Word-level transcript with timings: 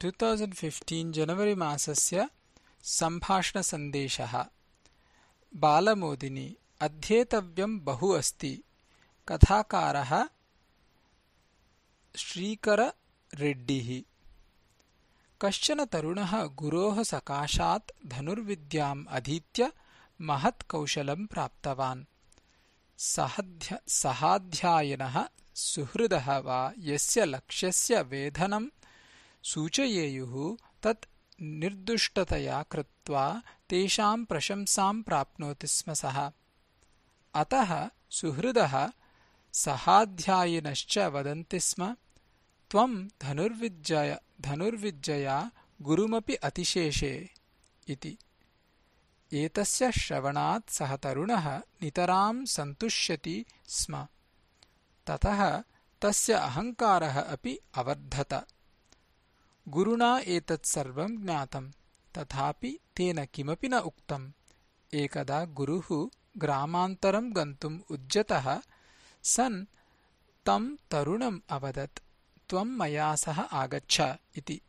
Two 0.00 0.10
thousand 0.20 0.54
fifteen 0.60 1.12
जनवरि 1.16 1.54
मासस्य 1.62 2.26
सम्भाषणसन्देशः 2.98 4.34
बालमोदिनी 5.62 6.46
अध्येतव्यं 6.86 7.78
बहु 7.84 8.10
अस्ति 8.20 8.52
कथाकारः 9.28 10.12
श्रीकररेड्डिः 12.14 13.88
कश्चन 15.40 15.84
तरुणः 15.92 16.32
गुरोः 16.60 17.02
सकाशात् 17.12 17.92
धनुर्विद्याम् 18.12 19.04
अधीत्य 19.18 19.70
महत्कौशलम् 20.30 21.26
प्राप्तवान् 21.32 22.04
सहाध्यायिनः 23.98 25.16
सुहृदः 25.64 26.28
वा 26.46 26.60
यस्य 26.88 27.24
लक्ष्यस्य 27.34 28.00
वेधनं 28.10 28.64
सूचयेयुः 29.46 30.56
तत् 30.82 31.04
निर्दुष्टतया 31.42 32.62
कृत्वा 32.62 33.42
तेषाम् 33.68 34.26
प्रशंसाम् 34.26 35.02
प्राप्नोति 35.02 35.66
स्म 35.66 35.94
सः। 35.94 36.32
अतः 37.34 37.90
सुहृदः 38.10 38.90
सहाध्यायिनश्च 39.52 40.98
वदन्ति 40.98 41.60
स्म 41.60 41.96
त्वम् 42.70 43.08
धनुर्विद्यया 44.42 45.50
गुरुमपि 45.82 46.34
अतिशेषे 46.34 47.30
इति। 47.88 48.18
एतस्य 49.32 49.92
श्रवणात् 49.92 50.70
सः 50.70 50.96
तरुणः 50.96 51.58
नितराम् 51.82 52.46
सन्तुष्यति 52.46 53.44
स्म। 53.68 54.06
ततः 55.06 55.62
तस्य 56.00 56.32
अहङ्कारः 56.32 57.20
अपि 57.20 57.58
अवर्धत 57.74 58.46
गुरुणा 59.68 60.18
एतत् 60.18 60.66
सर्वम् 60.66 61.16
ज्ञातम् 61.16 61.70
तथापि 62.18 62.78
तेन 62.96 63.24
किमपि 63.24 63.68
न 63.68 63.74
उक्तम् 63.74 64.32
एकदा 64.94 65.44
गुरुः 65.44 66.08
ग्रामान्तरम् 66.36 67.32
गन्तुम् 67.32 67.80
उद्यतः 67.90 68.60
सन् 69.22 69.64
तम् 70.46 70.76
तरुणम् 70.90 71.40
अवदत् 71.50 71.98
त्वम् 72.48 72.78
मया 72.78 73.14
सह 73.14 73.40
आगच्छ 73.40 74.00
इति। 74.36 74.60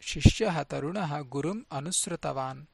शिष्यः 0.00 0.62
तरुणः 0.62 1.20
गुरुम् 1.20 1.62
अनुसृतवान्। 1.72 2.64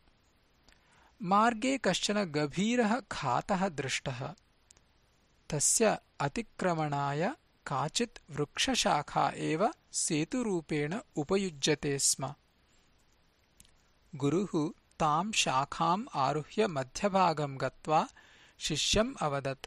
मार्गे 1.23 1.79
कश्चन 1.79 2.25
गभीरः 2.25 3.01
घातः 3.01 3.69
दृष्टः। 3.69 4.35
तस्य 5.51 5.99
अतिक्रमणाय 6.21 7.35
काचित् 7.67 8.19
वृक्षशाखा 8.31 9.33
एव 9.37 9.71
सेतुरूपेण 9.93 10.95
उपयुज्यते 11.17 11.99
स्म। 11.99 12.35
गुरुः 14.15 14.71
ताम् 14.99 15.33
शाखाम् 15.33 16.07
आरुह्य 16.15 16.67
मध्यभागम् 16.67 17.59
गत्वा 17.59 18.09
शिष्यम् 18.59 19.15
अवदत् 19.23 19.67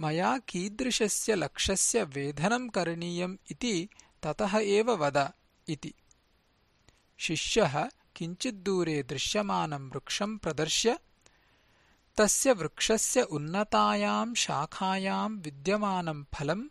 मया 0.00 0.38
कीदृशस्य 0.38 1.34
लक्ष्यस्य 1.34 2.02
वेधनम् 2.04 2.70
करणीयम् 2.70 3.36
इति 3.50 3.88
ततः 4.22 4.58
एव 4.58 4.90
वद 4.90 5.32
इति। 5.68 5.94
शिष्यः 7.18 7.88
किञ्चिद्दूरे 8.16 9.02
दृश्यमानम् 9.02 9.90
वृक्षम् 9.90 10.38
प्रदर्श्य 10.38 10.98
तस्य 12.16 12.52
वृक्षस्य 12.52 13.22
उन्नतायाम् 13.22 14.34
शाखायाम् 14.34 15.40
विद्यमानम् 15.42 16.24
फलम् 16.34 16.68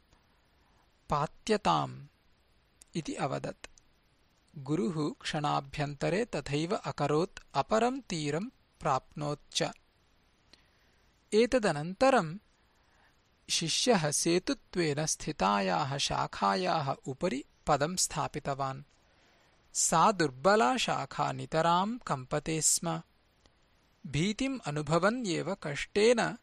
पात्यताम् 1.10 2.08
इति 2.96 3.14
अवदत्। 3.14 3.68
गुरुः 4.58 5.14
क्षणाभ्यन्तरे 5.22 6.26
तथैव 6.26 6.76
अकरोत् 6.76 7.40
अपरम् 7.54 8.02
तीरम् 8.02 8.50
प्राप्नोच्च। 8.80 9.64
एतदनन्तरम् 11.34 12.38
शिष्यः 13.50 14.12
सेतुत्वेन 14.12 15.06
स्थितायाः 15.06 15.98
शाखायाः 15.98 16.96
उपरि 17.08 17.44
पदम् 17.68 17.98
स्थापितवान्। 17.98 18.84
सा 19.74 20.12
दुर्बला 20.12 20.78
शाखा 20.78 21.32
नितराम् 21.32 22.00
कम्पते 22.00 22.62
स्म। 22.62 23.02
भीतिम् 24.08 24.60
अनुभवन्येव 24.66 25.58
कष्टेन 25.64 26.38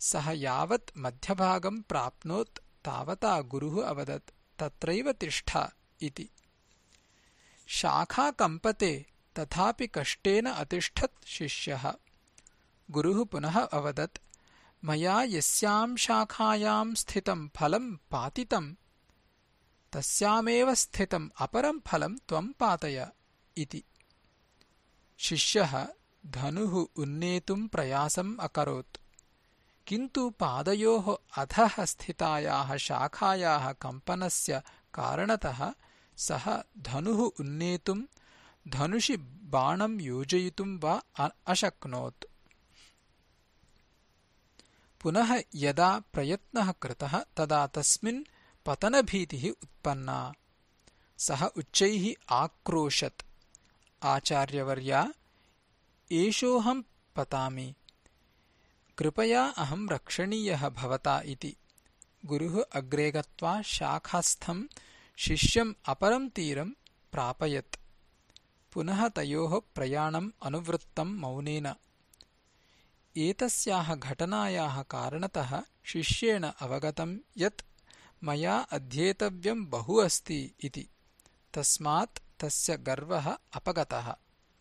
सः 0.00 0.30
यावत् 0.30 0.98
मध्यभागम् 0.98 1.82
प्राप्नोत् 1.82 2.63
तावता 2.84 3.40
गुरुः 3.40 3.86
अवदत् 3.86 4.30
तत्रैव 4.58 5.12
तिष्ठ 5.12 5.56
इति। 6.00 6.28
शाखा 7.66 8.30
कम्पते 8.30 9.06
तथापि 9.38 9.86
कष्टेन 9.86 10.46
अतिष्ठत् 10.46 11.26
शिष्यः। 11.26 11.94
गुरुः 12.90 13.24
पुनः 13.24 13.60
अवदत् 13.60 14.18
मया 14.84 15.22
यस्याम् 15.22 15.96
शाखायाम् 15.96 16.94
स्थितम् 16.94 17.48
फलम् 17.56 17.96
पातितम् 18.10 18.74
तस्यामेव 19.92 20.74
स्थितम् 20.74 21.30
अपरम् 21.38 21.80
फलम् 21.86 22.18
त्वम् 22.28 22.52
पातय 22.52 23.08
इति। 23.56 23.84
शिष्यः 25.18 25.88
धनुः 26.26 26.86
उन्नेतुम् 26.96 27.68
प्रयासम् 27.68 28.38
अकरोत् 28.38 29.03
किन्तु 29.86 30.30
पादयोः 30.30 31.16
अधः 31.42 31.84
स्थितायाः 31.84 32.76
शाखायाः 32.76 33.72
कम्पनस्य 33.72 34.62
कारणतः 34.94 35.72
सः 36.16 36.62
धनुः 36.78 37.30
उन्नेतुम् 37.40 38.06
धनुषि 38.68 39.16
बाणम् 39.54 40.00
योजयितुम् 40.00 40.78
वा 40.84 41.02
अशक्नोत्। 41.46 42.24
पुनः 45.00 45.42
यदा 45.54 46.02
प्रयत्नः 46.12 46.72
कृतः 46.72 47.24
तदा 47.36 47.66
तस्मिन् 47.66 48.24
पतनभीतिः 48.66 49.50
उत्पन्ना। 49.50 50.32
सः 51.18 51.44
उच्चैः 51.44 52.14
आक्रोशत्। 52.30 53.22
आचार्यवर्या 54.02 55.12
एषोऽहम् 56.12 56.82
पतामि 57.16 57.74
कृपया 58.98 59.46
अहम् 59.46 59.90
रक्षणीयः 59.90 60.68
भवता 60.68 61.20
इति। 61.20 61.56
गुरुः 62.26 62.64
अग्रे 62.72 63.10
गत्वा 63.10 63.62
शाखास्थम् 63.62 64.64
शिष्यम् 65.16 65.74
अपरम् 65.84 66.30
तीरम् 66.30 66.72
प्रापयत्। 67.12 67.76
पुनः 68.72 69.08
तयोः 69.08 69.60
प्रयाणम् 69.74 70.30
अनुवृत्तम् 70.42 71.18
मौनेन। 71.18 71.74
एतस्याः 73.16 73.94
घटनायाः 73.94 74.82
कारणतः 74.82 75.62
शिष्येण 75.84 76.44
अवगतम् 76.44 77.18
यत् 77.36 77.62
मया 78.24 78.56
अध्येतव्यम् 78.56 79.66
बहु 79.66 79.96
अस्ति 79.96 80.50
इति। 80.60 80.88
तस्मात् 81.54 82.40
तस्य 82.40 82.76
गर्वः 82.76 83.36
अपगतः 83.52 84.16